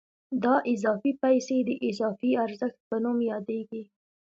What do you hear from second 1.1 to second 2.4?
پیسې د اضافي